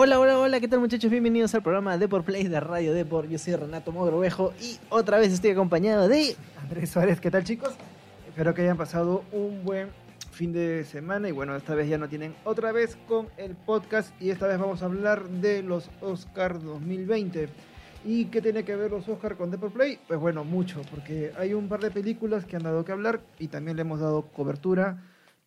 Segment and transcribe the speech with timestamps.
[0.00, 1.10] Hola, hola, hola, ¿qué tal muchachos?
[1.10, 3.28] Bienvenidos al programa Deport Play de Radio Deport.
[3.28, 6.36] Yo soy Renato Mogrovejo y otra vez estoy acompañado de...
[6.62, 7.74] Andrés Suárez, ¿qué tal chicos?
[8.28, 9.88] Espero que hayan pasado un buen
[10.30, 14.12] fin de semana y bueno, esta vez ya no tienen otra vez con el podcast
[14.22, 17.48] y esta vez vamos a hablar de los Oscar 2020.
[18.04, 19.98] ¿Y qué tiene que ver los Oscar con Deport Play?
[20.06, 23.48] Pues bueno, mucho, porque hay un par de películas que han dado que hablar y
[23.48, 25.02] también le hemos dado cobertura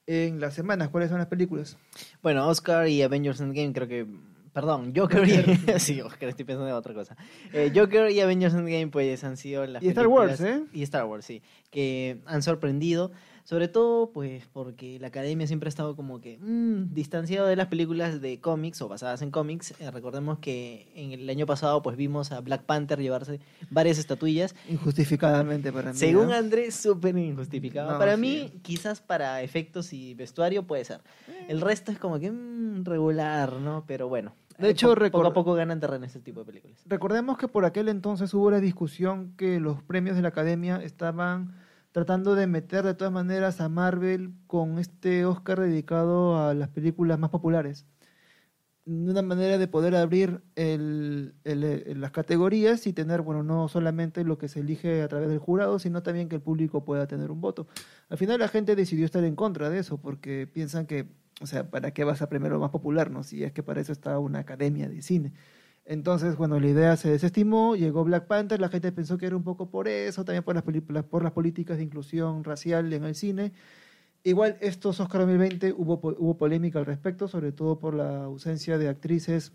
[0.07, 0.89] en las semanas.
[0.89, 1.77] ¿Cuáles son las películas?
[2.21, 4.07] Bueno, Oscar y Avengers Endgame creo que
[4.53, 5.79] Perdón, Joker y...
[5.79, 7.15] sí, Oscar, estoy pensando en otra cosa.
[7.53, 10.63] Eh, Joker y Avengers Endgame pues han sido las Y Star Wars, ¿eh?
[10.73, 11.41] Y Star Wars, sí.
[11.69, 13.11] Que han sorprendido.
[13.43, 17.67] Sobre todo, pues, porque la academia siempre ha estado como que mmm, distanciado de las
[17.67, 19.73] películas de cómics o basadas en cómics.
[19.79, 24.55] Eh, recordemos que en el año pasado, pues, vimos a Black Panther llevarse varias estatuillas.
[24.69, 25.97] Injustificadamente para mí.
[25.97, 26.33] Según ¿no?
[26.33, 27.91] Andrés, súper injustificado.
[27.91, 28.21] No, para sí.
[28.21, 31.01] mí, quizás para efectos y vestuario puede ser.
[31.47, 33.85] El resto es como que mmm, regular, ¿no?
[33.87, 34.33] Pero bueno.
[34.61, 36.81] De hecho, po- poco record- a poco ganan terreno este tipo de películas.
[36.85, 41.55] Recordemos que por aquel entonces hubo la discusión que los premios de la academia estaban
[41.91, 47.19] tratando de meter de todas maneras a Marvel con este Oscar dedicado a las películas
[47.19, 47.85] más populares.
[48.85, 54.23] Una manera de poder abrir el- el- el- las categorías y tener, bueno, no solamente
[54.23, 57.29] lo que se elige a través del jurado, sino también que el público pueda tener
[57.29, 57.67] un voto.
[58.09, 61.07] Al final la gente decidió estar en contra de eso porque piensan que,
[61.41, 63.11] o sea, ¿para qué vas a premiar lo más popular?
[63.11, 65.33] no Si es que para eso está una academia de cine.
[65.85, 69.43] Entonces, bueno, la idea se desestimó, llegó Black Panther, la gente pensó que era un
[69.43, 70.63] poco por eso, también por las,
[71.05, 73.53] por las políticas de inclusión racial en el cine.
[74.23, 78.87] Igual estos Oscar 2020 hubo, hubo polémica al respecto, sobre todo por la ausencia de
[78.89, 79.53] actrices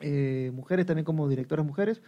[0.00, 2.02] eh, mujeres, también como directoras mujeres.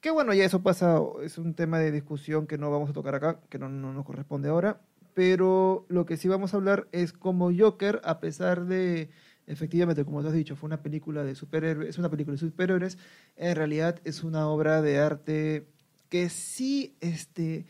[0.00, 3.14] Que bueno, ya eso pasa, es un tema de discusión que no vamos a tocar
[3.14, 4.80] acá, que no, no nos corresponde ahora.
[5.14, 9.10] Pero lo que sí vamos a hablar es como Joker, a pesar de,
[9.46, 12.98] efectivamente, como tú has dicho, fue una película de superhéroes, es una película de superhéroes,
[13.36, 15.66] en realidad es una obra de arte
[16.08, 17.66] que sí, este,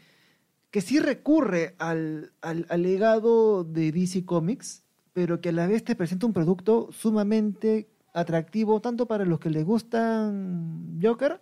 [0.71, 5.85] que sí recurre al, al, al legado de DC Comics, pero que a la vez
[5.85, 11.41] te presenta un producto sumamente atractivo, tanto para los que les gustan Joker,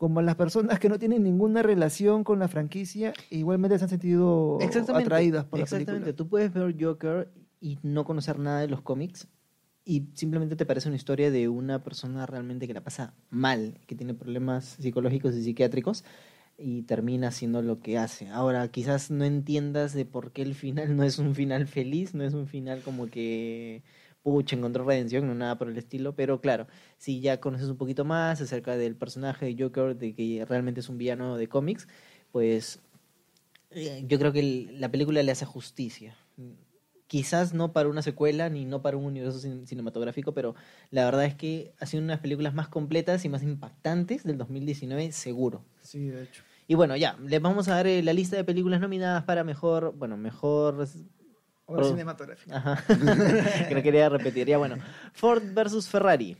[0.00, 4.58] como las personas que no tienen ninguna relación con la franquicia, igualmente se han sentido
[4.94, 5.92] atraídas por la Exactamente.
[5.92, 6.16] película.
[6.16, 7.30] Tú puedes ver Joker
[7.60, 9.28] y no conocer nada de los cómics
[9.84, 13.94] y simplemente te parece una historia de una persona realmente que la pasa mal, que
[13.94, 16.02] tiene problemas psicológicos y psiquiátricos
[16.56, 18.30] y termina haciendo lo que hace.
[18.30, 22.24] Ahora, quizás no entiendas de por qué el final no es un final feliz, no
[22.24, 23.82] es un final como que
[24.22, 26.66] pucha, encontró redención, no nada por el estilo, pero claro,
[26.98, 30.88] si ya conoces un poquito más acerca del personaje de Joker, de que realmente es
[30.88, 31.88] un villano de cómics,
[32.32, 32.80] pues
[33.70, 36.16] eh, yo creo que el- la película le hace justicia.
[37.06, 40.54] Quizás no para una secuela ni no para un universo cin- cinematográfico, pero
[40.90, 44.22] la verdad es que ha sido una de las películas más completas y más impactantes
[44.22, 45.64] del 2019, seguro.
[45.82, 46.44] Sí, de hecho.
[46.68, 49.92] Y bueno, ya, les vamos a dar eh, la lista de películas nominadas para mejor,
[49.96, 50.86] bueno, mejor...
[51.70, 52.56] Obra Pro- cinematográfica.
[52.56, 52.84] Ajá,
[53.68, 54.46] que no quería repetir.
[54.46, 54.76] Ya bueno,
[55.12, 56.36] Ford versus Ferrari.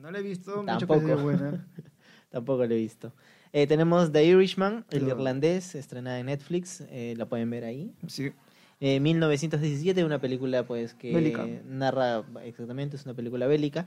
[0.00, 1.00] No la he visto, mucho Tampoco.
[1.00, 1.66] que sea buena.
[2.30, 3.12] Tampoco lo he visto.
[3.52, 5.16] Eh, tenemos The Irishman, el Claro.
[5.16, 7.92] irlandés, estrenada en Netflix, eh, la pueden ver ahí.
[8.06, 8.30] Sí.
[8.80, 11.46] Eh, 1917, una película pues que Bélica.
[11.64, 13.86] narra, exactamente, es una película bélica.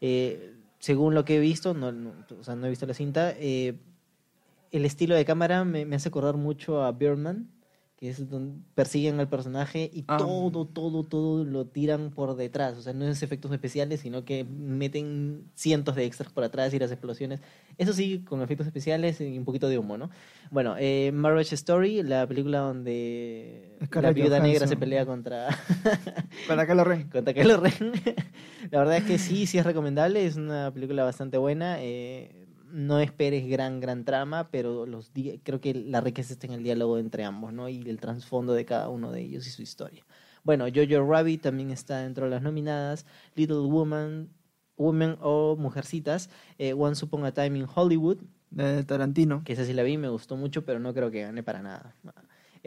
[0.00, 3.32] Eh, según lo que he visto, no, no- o sea, no he visto la cinta,
[3.38, 3.74] eh,
[4.72, 7.48] el estilo de cámara me, me hace acordar mucho a Birdman,
[8.04, 10.18] que es donde persiguen al personaje y Ah.
[10.18, 12.76] todo, todo, todo lo tiran por detrás.
[12.76, 16.78] O sea, no es efectos especiales, sino que meten cientos de extras por atrás y
[16.78, 17.40] las explosiones.
[17.78, 20.10] Eso sí, con efectos especiales y un poquito de humo, ¿no?
[20.50, 25.48] Bueno, eh, Marriage Story, la película donde la viuda negra se pelea contra,
[26.46, 27.08] Para que lo ren.
[27.08, 27.72] contra Kylo Ren.
[28.70, 31.76] la verdad es que sí, sí es recomendable, es una película bastante buena.
[31.80, 32.43] eh,
[32.74, 35.12] no esperes gran, gran trama, pero los
[35.44, 37.68] creo que la riqueza está en el diálogo entre ambos, ¿no?
[37.68, 40.04] Y el trasfondo de cada uno de ellos y su historia.
[40.42, 43.06] Bueno, Jojo Rabbit también está dentro de las nominadas.
[43.36, 44.28] Little Woman,
[44.76, 46.30] Women o Mujercitas.
[46.58, 48.18] eh, Once Upon a Time in Hollywood,
[48.50, 49.42] De Tarantino.
[49.44, 51.94] que esa sí la vi, me gustó mucho, pero no creo que gane para nada.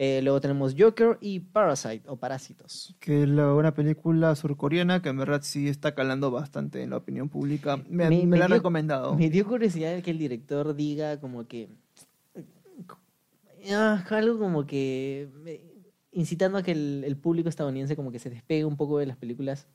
[0.00, 2.94] Eh, luego tenemos Joker y Parasite o Parásitos.
[3.00, 6.98] que es la- una película surcoreana que en verdad sí está calando bastante en la
[6.98, 7.76] opinión pública.
[7.76, 9.16] Me, Me- me me la han recomendado.
[9.16, 11.68] Me dio curiosidad que el director diga como que...
[13.72, 15.28] ah, algo como que...
[15.46, 15.64] eh,
[16.12, 19.16] incitando a que el, el público estadounidense como que se despegue un poco de las
[19.16, 19.66] películas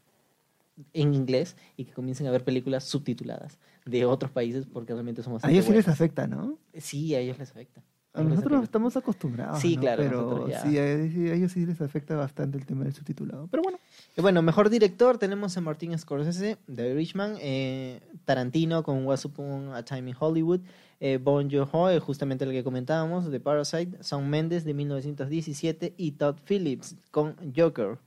[0.93, 5.37] en inglés y que comiencen a ver películas subtituladas de otros países porque realmente son
[5.41, 6.57] A ellos sí les afecta, ¿no?
[6.73, 7.83] Sí, a ellos les afecta.
[8.15, 9.60] Nosotros estamos acostumbrados.
[9.60, 9.81] Sí, ¿no?
[9.81, 10.62] claro, Pero ya.
[10.62, 10.94] sí, a,
[11.33, 13.48] ellos sí les afecta bastante el tema del subtitulado.
[13.48, 13.80] Pero bueno,
[14.15, 19.74] Y Bueno, mejor director tenemos a Martin Scorsese, The Irishman, eh, Tarantino con Once Upon
[19.74, 20.60] a Time in Hollywood,
[21.00, 26.12] eh, Bon Joon-ho, eh, justamente el que comentábamos, de Parasite, Shawn Mendes de 1917 y
[26.12, 27.98] Todd Phillips con Joker.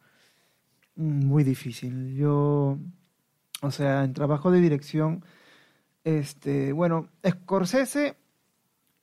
[0.94, 2.14] mm, muy difícil.
[2.14, 2.78] Yo,
[3.60, 5.24] o sea, en trabajo de dirección,
[6.04, 8.14] este, bueno, Scorsese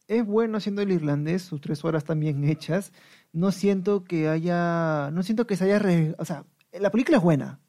[0.07, 2.91] es bueno haciendo el irlandés, sus tres horas también hechas.
[3.31, 7.23] No siento que haya, no siento que se haya, arre- o sea, la película es
[7.23, 7.59] buena,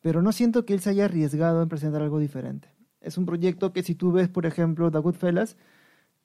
[0.00, 2.68] pero no siento que él se haya arriesgado en presentar algo diferente.
[3.00, 5.56] Es un proyecto que si tú ves, por ejemplo, The Goodfellas,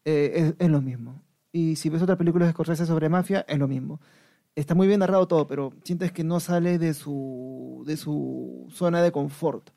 [0.06, 1.22] eh, es, es lo mismo.
[1.52, 4.02] Y si ves otra película de Scorsese sobre mafia, es lo mismo.
[4.56, 9.02] Está muy bien narrado todo, pero sientes que no sale de su, de su zona
[9.02, 9.70] de confort.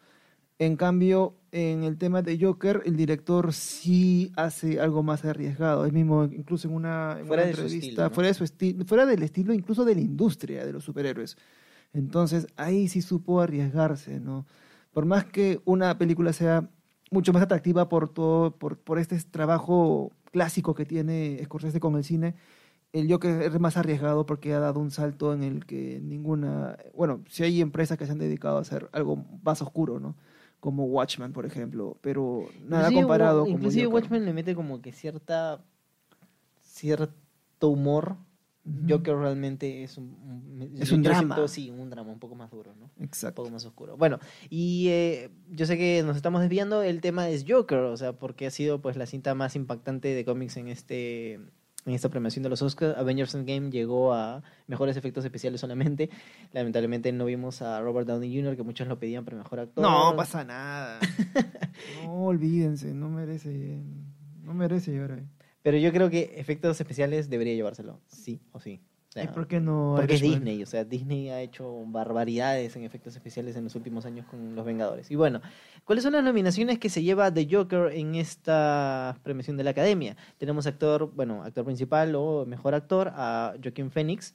[0.59, 5.85] En cambio, en el tema de Joker, el director sí hace algo más arriesgado.
[5.85, 8.11] Él mismo, incluso en una, en Fuera una de su entrevista, estilo, ¿no?
[8.11, 11.37] fuera de su estilo, fuera del estilo incluso de la industria de los superhéroes.
[11.93, 14.47] Entonces, ahí sí supo arriesgarse, ¿no?
[14.93, 16.69] Por más que una película sea
[17.11, 22.05] mucho más atractiva por todo, por, por este trabajo clásico que tiene Scorsese con el
[22.05, 22.35] cine,
[22.93, 27.23] el Joker es más arriesgado porque ha dado un salto en el que ninguna, bueno,
[27.29, 30.17] si hay empresas que se han dedicado a hacer algo más oscuro, ¿no?
[30.61, 33.95] Como Watchmen, por ejemplo, pero nada Inclusive comparado con Inclusive Joker.
[34.03, 35.63] Watchmen le mete como que cierta
[36.61, 38.17] cierto humor.
[38.87, 40.05] Joker realmente es un,
[40.61, 41.21] un- Es un drama.
[41.37, 42.91] siento, sí, un drama un poco más duro, ¿no?
[42.99, 43.43] Un Exacto.
[43.43, 43.97] poco más oscuro.
[43.97, 44.19] Bueno,
[44.51, 48.47] y eh, yo sé que nos estamos desviando, el tema es Joker, o sea, porque
[48.47, 51.41] ha sido pues la cinta más impactante de cómics en este
[51.89, 52.97] en esta premiación de los Oscars.
[52.99, 56.11] Avengers Endgame llegó a mejores efectos especiales solamente.
[56.53, 59.83] Lamentablemente no vimos a Robert Downey Jr., que muchos lo pedían para mejor actor.
[59.83, 61.01] No pasa nada.
[62.05, 63.81] no olvídense, no merece,
[64.43, 65.27] no merece ahí.
[65.63, 68.81] Pero yo creo que efectos especiales debería llevárselo, sí o sí.
[69.09, 69.95] O sea, ¿Y por qué no?
[69.97, 70.21] Porque es?
[70.21, 74.55] Disney, o sea, Disney ha hecho barbaridades en efectos especiales en los últimos años con
[74.55, 75.11] Los Vengadores.
[75.11, 75.41] Y bueno,
[75.85, 80.15] ¿cuáles son las nominaciones que se lleva The Joker en esta premiación de la Academia?
[80.37, 84.35] Tenemos actor, bueno, actor principal o mejor actor a Joaquin Phoenix.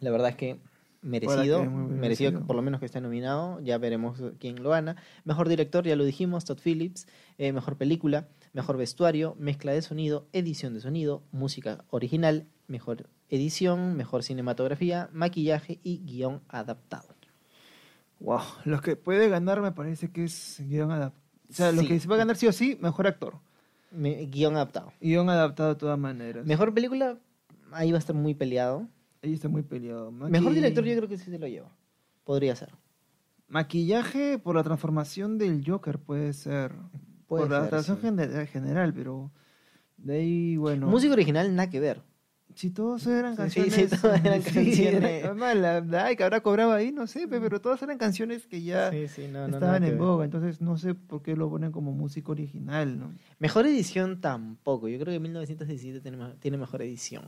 [0.00, 0.60] La verdad es que
[1.00, 2.46] merecido, que merecido, merecido.
[2.46, 4.96] por lo menos que esté nominado, ya veremos quién lo gana.
[5.24, 7.06] Mejor director, ya lo dijimos, Todd Phillips.
[7.38, 13.96] Eh, mejor película, mejor vestuario, mezcla de sonido, edición de sonido, música original, mejor edición,
[13.96, 17.08] mejor cinematografía, maquillaje y guion adaptado.
[18.20, 21.22] Wow, los que puede ganar me parece que es guion adaptado.
[21.50, 21.88] O sea, lo Sí.
[21.88, 23.34] que se va a ganar sí o sí, mejor actor.
[23.90, 24.92] Me- guion adaptado.
[25.00, 26.44] Guión adaptado de todas maneras.
[26.46, 27.18] Mejor película,
[27.70, 28.88] ahí va a estar muy peleado.
[29.22, 30.10] Ahí está muy peleado.
[30.10, 31.70] Maqui- Mejor director yo creo que sí se lo lleva.
[32.24, 32.70] Podría ser.
[33.48, 36.72] Maquillaje por la transformación del Joker puede ser.
[37.26, 38.46] Puede por la transformación sí.
[38.52, 39.30] general, pero
[39.98, 40.86] de ahí, bueno.
[40.88, 42.02] Música original, nada que ver.
[42.54, 43.90] Si todos eran Sí, canciones.
[43.90, 44.94] sí, todas eran sí, canciones.
[45.04, 48.46] era- además, la, la que habrá cobrado ahí, no sé, pe, pero todas eran canciones
[48.46, 51.72] que ya Sí, sí, no, estaban en boga, entonces no sé por qué lo ponen
[51.72, 53.12] como música original, ¿no?
[53.40, 54.88] Mejor edición tampoco.
[54.88, 57.24] Yo creo que 1917 tiene, tiene mejor edición.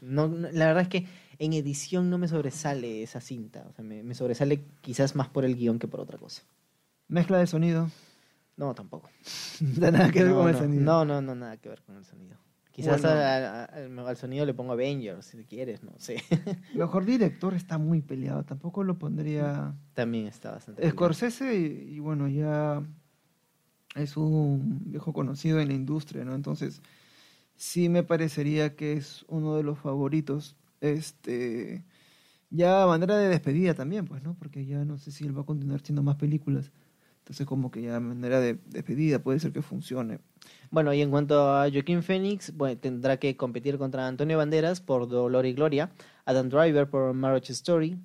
[0.00, 1.06] No, la verdad es que
[1.38, 3.64] en edición no me sobresale esa cinta.
[3.70, 6.42] O sea, me, me sobresale quizás más por el guion que por otra cosa.
[7.08, 7.88] Mezcla de sonido.
[8.56, 9.10] No, tampoco.
[9.60, 10.82] No da nada que ver no, con el no, sonido.
[10.82, 12.36] No, no, no, nada que ver con el sonido.
[12.76, 13.16] Quizás Bueno.
[13.16, 16.16] a- a- al, al sonido le pongo Avengers, si quieres, no sé.
[16.74, 19.74] Mejor director está muy peleado, tampoco lo pondría.
[19.94, 20.82] También está bastante.
[20.82, 20.94] peleado.
[20.94, 22.82] Scorsese, y, y bueno, ya
[23.94, 26.34] es un viejo conocido en la industria, ¿no?
[26.34, 26.82] Entonces,
[27.54, 30.54] sí me parecería que es uno de los favoritos.
[30.82, 31.82] Este.
[32.50, 34.34] Ya a manera de despedida también, pues, ¿no?
[34.34, 36.70] Porque ya no sé si él va a continuar haciendo más películas.
[37.26, 40.20] Entonces, como que ya a manera de despedida puede ser que funcione.
[40.70, 45.08] Bueno, y en cuanto a Joaquín Phoenix, bueno, tendrá que competir contra Antonio Banderas por
[45.08, 45.90] Dolor y Gloria,
[46.24, 47.98] Adam Driver por Marriage Story,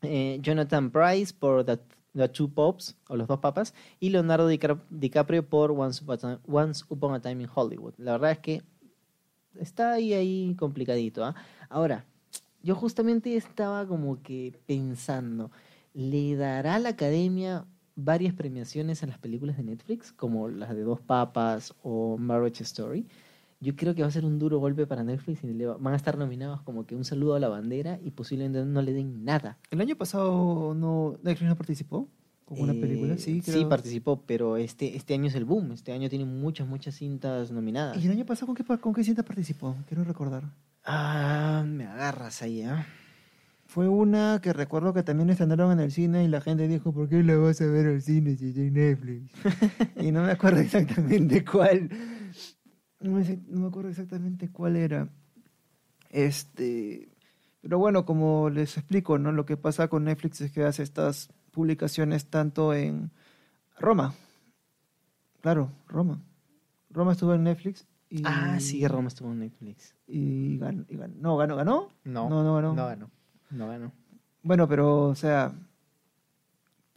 [0.00, 1.80] eh, Jonathan Price por The,
[2.14, 7.20] The Two Popes, o Los Dos Papas, y Leonardo DiCaprio por Once Upon, a, a
[7.20, 7.92] Time in Hollywood.
[7.98, 8.62] La verdad es que
[9.60, 11.26] está ahí, ahí complicadito.
[11.26, 11.34] ¿ah?
[11.68, 12.06] Ahora,
[12.62, 15.50] yo justamente estaba como que pensando,
[15.92, 21.00] ¿le dará la academia varias premiaciones a las películas de Netflix, como las de Dos
[21.00, 23.06] Papas o Marriage Story?
[23.60, 25.92] Yo creo que va a ser un duro golpe para Netflix y le va- van
[25.94, 29.24] a estar nominados como que un saludo a la bandera y posiblemente no le den
[29.24, 29.56] nada.
[29.70, 32.08] El año pasado no Netflix no participó
[32.44, 33.68] con una Eh, película, sí, sí creo.
[33.68, 35.70] participó, pero este, este año es el boom.
[35.70, 38.02] Este año tiene muchas, muchas cintas nominadas.
[38.02, 39.76] ¿Y el año pasado con qué, con qué cinta participó?
[39.86, 40.42] Quiero recordar.
[40.84, 42.84] Ah, me agarras ahí, ¿ah?
[43.72, 47.08] Fue una que recuerdo que también estrenaron en el cine y la gente dijo, ¿por
[47.08, 49.32] qué la vas a ver al cine si en Netflix?
[49.96, 51.88] y no me acuerdo exactamente cuál.
[53.00, 55.08] No me, no me acuerdo exactamente cuál era.
[56.10, 57.16] Este,
[57.62, 59.32] pero bueno, como les explico, ¿no?
[59.32, 63.10] Lo que pasa con Netflix es que hace estas publicaciones tanto en
[63.78, 64.12] Roma.
[65.40, 66.22] Claro, Roma.
[66.90, 69.94] Roma estuvo en Netflix y Ah, sí, Roma estuvo en Netflix.
[70.06, 71.14] y ganó, y ganó.
[71.16, 71.88] No, ganó, ganó.
[72.04, 72.74] No, No, no ganó.
[72.74, 73.10] No ganó.
[73.52, 73.92] No ganó.
[74.42, 75.52] Bueno, pero o sea,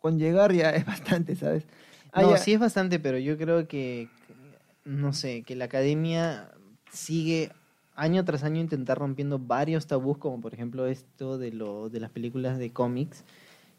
[0.01, 1.65] con llegar ya es bastante, ¿sabes?
[2.12, 2.38] Ah, no, ya.
[2.38, 4.07] sí es bastante, pero yo creo que,
[4.85, 6.50] no sé, que la academia
[6.91, 7.51] sigue
[7.95, 12.09] año tras año intentar rompiendo varios tabús, como por ejemplo esto de, lo, de las
[12.12, 13.24] películas de cómics,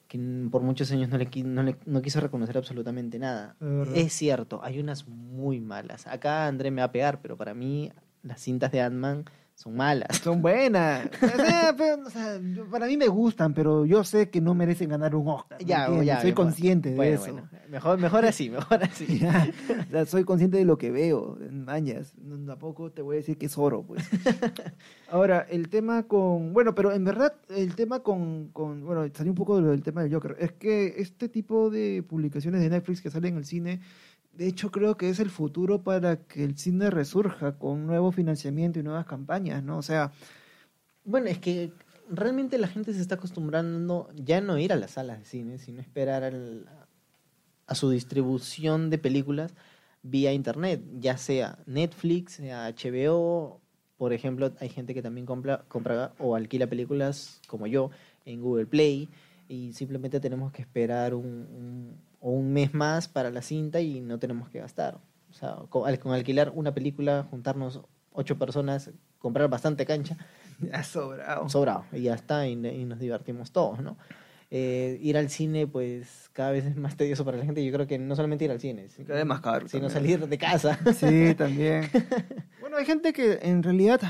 [0.08, 0.18] que
[0.50, 3.56] por muchos años no, le, no, le- no quiso reconocer absolutamente nada.
[3.94, 6.06] Es cierto, hay unas muy malas.
[6.06, 7.90] Acá André me va a pegar, pero para mí
[8.22, 9.24] las cintas de Ant-Man
[9.56, 10.18] son malas.
[10.18, 11.08] Son buenas.
[11.22, 14.54] O sea, pero, o sea, yo- para mí me gustan, pero yo sé que no
[14.54, 15.58] merecen ganar un Oscar.
[15.58, 16.06] ¿me Ya, entiendes?
[16.06, 17.32] ya, soy consciente de Bueno, eso.
[17.32, 19.18] bueno, mejor, mejor así, mejor así.
[19.18, 19.48] Ya,
[19.88, 22.14] o sea, soy consciente de lo que veo, mañas.
[22.18, 24.04] No, tampoco te voy a decir que es oro, pues.
[25.10, 26.52] Ahora, el tema con.
[26.52, 28.48] Bueno, pero en verdad, el tema con.
[28.52, 30.36] con bueno, salió un poco de lo del tema del Joker.
[30.38, 33.80] Es que este tipo de publicaciones de Netflix que salen en el cine,
[34.36, 38.78] de hecho, creo que es el futuro para que el cine resurja con nuevo financiamiento
[38.78, 39.78] y nuevas campañas, ¿no?
[39.78, 40.12] O sea,
[41.04, 41.72] Bueno, es que
[42.10, 45.80] realmente la gente se está acostumbrando ya no ir a las salas de cine, sino
[45.80, 46.66] esperar al-
[47.66, 49.54] a su distribución de películas
[50.02, 53.60] vía internet, ya sea Netflix, sea HBO,
[53.98, 57.90] por ejemplo, hay gente que también compra, compra o alquila películas como yo
[58.24, 59.08] en Google Play
[59.48, 64.00] y simplemente tenemos que esperar un, un- o un mes más para la cinta y
[64.00, 64.98] no tenemos que gastar.
[65.30, 70.16] O sea, con, al- con alquilar una película, juntarnos ocho personas, comprar bastante cancha,
[70.58, 71.48] ya sobrado.
[71.48, 73.96] sobrado y ya está y, y nos divertimos todos, ¿no?
[74.50, 77.64] Eh, ir al cine, pues cada vez es más tedioso para la gente.
[77.64, 79.68] Yo creo que no solamente ir al cine, Cada vez más caro.
[79.68, 80.18] sino también.
[80.18, 80.78] salir de casa.
[80.94, 81.84] Sí, también.
[82.60, 84.00] Bueno, hay gente que en realidad,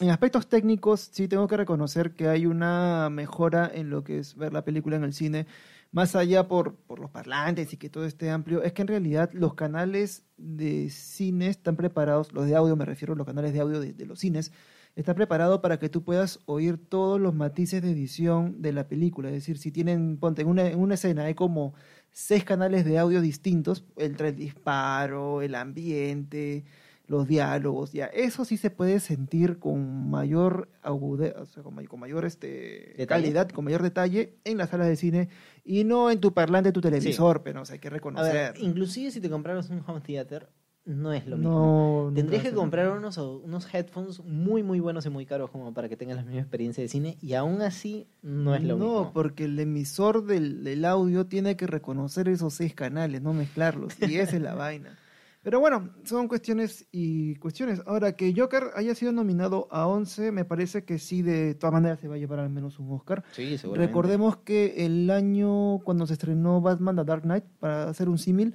[0.00, 4.36] en aspectos técnicos, sí tengo que reconocer que hay una mejora en lo que es
[4.36, 5.46] ver la película en el cine,
[5.94, 9.30] más allá por, por los parlantes y que todo esté amplio, es que en realidad
[9.32, 13.78] los canales de cine están preparados, los de audio me refiero, los canales de audio
[13.78, 14.50] de, de los cines,
[14.96, 19.28] están preparados para que tú puedas oír todos los matices de edición de la película.
[19.28, 21.74] Es decir, si tienen, ponte, en una, en una escena hay como
[22.10, 26.64] seis canales de audio distintos, entre el disparo, el ambiente,
[27.06, 31.86] los diálogos, ya, eso sí se puede sentir con mayor agudeza, o sea, con, may-
[31.86, 33.06] con mayor este, ¿Detalle?
[33.06, 35.28] calidad, con mayor detalle en las salas de cine
[35.64, 37.94] y no en tu parlante de tu televisor, pero o sea, hay que A ver,
[37.94, 38.54] reconocer.
[38.58, 40.48] inclusive si te compraras un home theater,
[40.86, 42.08] no es lo mismo.
[42.08, 45.88] no, Tendrías que comprar unos, unos headphones muy, muy buenos y muy caros como para
[45.88, 49.12] que tengas la misma experiencia de cine y aún así no es lo no, mismo.
[49.14, 53.94] porque el emisor del, del audio tiene que reconocer esos seis canales, no mezclarlos.
[54.02, 54.98] Y esa es la vaina.
[55.44, 57.82] Pero bueno, son cuestiones y cuestiones.
[57.84, 62.00] Ahora, que Joker haya sido nominado a 11, me parece que sí, de todas maneras
[62.00, 63.22] se va a llevar al menos un Oscar.
[63.32, 63.86] Sí, seguramente.
[63.86, 68.54] Recordemos que el año cuando se estrenó Batman The Dark Knight, para hacer un símil,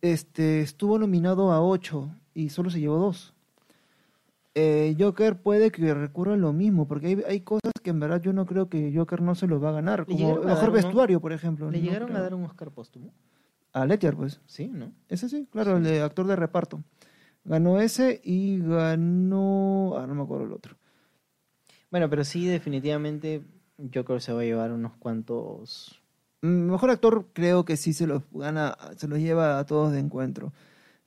[0.00, 3.34] este, estuvo nominado a 8 y solo se llevó 2.
[4.54, 8.22] Eh, Joker puede que recurra a lo mismo, porque hay, hay cosas que en verdad
[8.22, 11.32] yo no creo que Joker no se lo va a ganar, como mejor vestuario, por
[11.32, 11.70] ejemplo.
[11.70, 13.12] ¿Le no llegaron a dar un Oscar póstumo?
[13.72, 14.40] A Ledger, pues.
[14.46, 14.92] Sí, ¿no?
[15.08, 16.82] Ese sí, claro, el de actor de reparto.
[17.44, 19.94] Ganó ese y ganó...
[19.98, 20.76] Ah, no me acuerdo el otro.
[21.90, 23.42] Bueno, pero sí, definitivamente
[23.92, 26.00] Joker se va a llevar unos cuantos...
[26.42, 29.98] Mm, Mejor actor creo que sí se los gana, se los lleva a todos de
[30.00, 30.52] encuentro.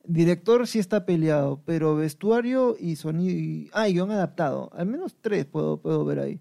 [0.03, 5.15] Director sí está peleado, pero vestuario y sonido y, ah, y guion adaptado, al menos
[5.19, 6.39] tres puedo, puedo ver ahí.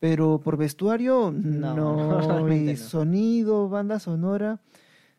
[0.00, 2.80] Pero por vestuario No, no, realmente y no.
[2.80, 4.60] sonido, banda sonora,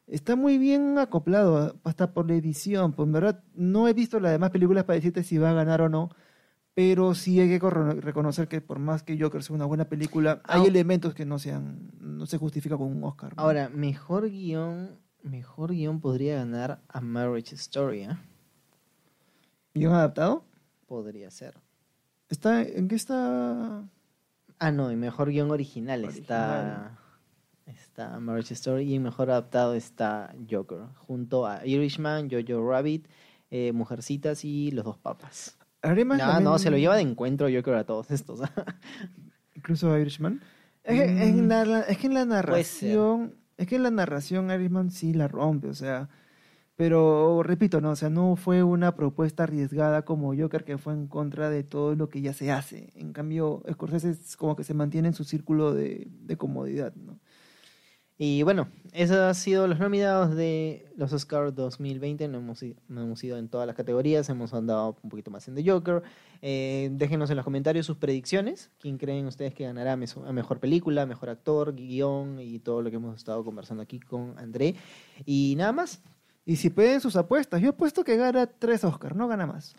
[0.08, 2.94] está muy bien acoplado, hasta por la edición.
[2.94, 5.82] Pues en verdad no he visto las demás películas para decirte si va a ganar
[5.82, 6.10] o no,
[6.74, 10.62] pero sí hay que reconocer que por más que Joker sea una buena película, hay
[10.64, 10.68] Ah.
[10.68, 13.36] elementos que no sean, no se justifica con un Oscar.
[13.36, 13.42] ¿no?
[13.42, 18.18] Ahora, mejor guion, mejor guion podría ganar a Marriage Story, ¿eh?
[19.74, 20.44] ¿Guión adaptado?
[20.88, 21.56] Podría ser.
[22.30, 23.84] ¿Está, ¿En qué está?
[24.60, 26.98] Ah, no, en mejor guion original, está
[27.66, 33.08] está Marriage Story y mejor adaptado está Joker, junto a Irishman, Jojo Rabbit,
[33.52, 35.58] eh, Mujercitas y Los Dos Papas.
[35.84, 38.40] Irishman No, también- no, se lo lleva de encuentro Joker a todos estos.
[39.56, 40.42] Incluso Irishman.
[40.84, 41.18] Es que, Mm.
[41.22, 42.90] en la, es que en la Puede ser.
[42.90, 46.10] narración, es que en la narración Irishman sí la rompe, o sea,
[46.76, 51.08] pero repito, no, o sea, no fue una propuesta arriesgada como Joker que fue en
[51.08, 52.92] contra de todo lo que ya se hace.
[52.96, 57.20] En cambio, Scorsese es como que se mantiene en su círculo de, de comodidad, ¿no?
[58.18, 62.30] Y bueno, esos han sido los nominados de los Oscars 2020.
[62.30, 65.56] No hemos, no hemos ido en todas las categorías, hemos andado un poquito más en
[65.56, 66.02] The Joker.
[66.42, 68.72] Eh, déjenos en los comentarios sus predicciones.
[68.80, 72.96] ¿Quién creen ustedes que ganará a mejor película, mejor actor, guion y todo lo que
[72.96, 74.76] hemos estado conversando aquí con André?
[75.26, 76.02] Y nada más.
[76.46, 79.76] Y si pueden sus apuestas, yo apuesto que gana tres Oscars, no gana más.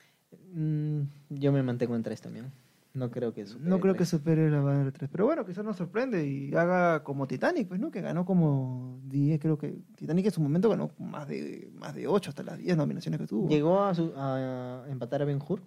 [0.52, 2.52] Mm, yo me mantengo en tres también.
[2.96, 5.10] No creo que supere No creo que supere la Banner 3.
[5.12, 7.90] Pero bueno, quizás nos sorprende y haga como Titanic, pues, ¿no?
[7.90, 9.78] Que ganó como 10, creo que.
[9.96, 13.26] Titanic en su momento ganó más de, más de 8, hasta las 10 nominaciones que
[13.26, 13.48] tuvo.
[13.48, 15.60] ¿Llegó a, su- a empatar a Ben Hur?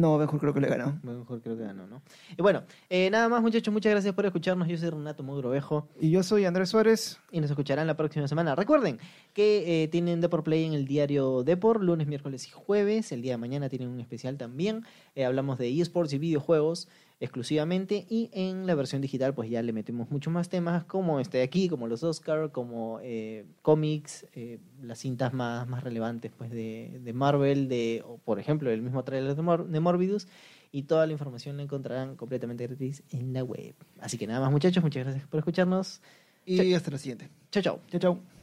[0.00, 0.98] No, mejor creo que le ganó.
[1.02, 2.02] Mejor creo que ganó, ¿no?
[2.36, 4.68] Y bueno, eh, nada más muchachos, muchas gracias por escucharnos.
[4.68, 7.18] Yo soy Renato Mogrovejo Y yo soy Andrés Suárez.
[7.32, 8.54] y nos escucharán la próxima semana.
[8.54, 8.98] Recuerden
[9.32, 13.10] que eh, tienen Depor Play en el diario Depor, lunes, miércoles y jueves.
[13.12, 14.84] El día de mañana tienen un especial también.
[15.14, 19.72] Eh, hablamos de eSports y videojuegos exclusivamente y en la versión digital pues ya le
[19.72, 24.58] metemos muchos más temas como este de aquí, como los Oscar, como eh, cómics, eh,
[24.82, 29.02] las cintas más, más relevantes pues de, de Marvel, de o, por ejemplo el mismo
[29.04, 30.28] trailer de, Mor- de Morbidus
[30.72, 33.74] y toda la información la encontrarán completamente gratis en la web.
[34.00, 36.02] Así que nada más muchachos, muchas gracias por escucharnos.
[36.44, 37.30] Y hasta la siguiente.
[37.50, 37.80] Chao, chao.
[37.88, 38.35] Chao, chao.